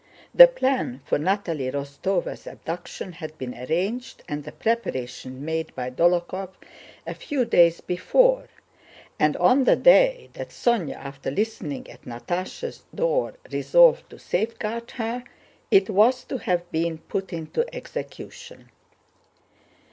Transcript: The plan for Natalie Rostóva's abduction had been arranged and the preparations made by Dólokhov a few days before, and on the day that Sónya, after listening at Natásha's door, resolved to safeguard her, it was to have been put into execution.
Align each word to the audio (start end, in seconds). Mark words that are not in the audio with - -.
The 0.33 0.47
plan 0.47 1.01
for 1.05 1.19
Natalie 1.19 1.69
Rostóva's 1.71 2.47
abduction 2.47 3.11
had 3.11 3.37
been 3.37 3.53
arranged 3.53 4.23
and 4.27 4.43
the 4.43 4.51
preparations 4.51 5.39
made 5.39 5.75
by 5.75 5.91
Dólokhov 5.91 6.49
a 7.05 7.13
few 7.13 7.45
days 7.45 7.81
before, 7.81 8.47
and 9.19 9.37
on 9.37 9.65
the 9.65 9.75
day 9.75 10.31
that 10.33 10.49
Sónya, 10.49 10.95
after 10.95 11.29
listening 11.29 11.87
at 11.87 12.01
Natásha's 12.05 12.81
door, 12.95 13.35
resolved 13.51 14.09
to 14.09 14.17
safeguard 14.17 14.89
her, 14.89 15.23
it 15.69 15.87
was 15.87 16.23
to 16.23 16.39
have 16.39 16.71
been 16.71 16.97
put 16.97 17.31
into 17.31 17.63
execution. 17.71 18.71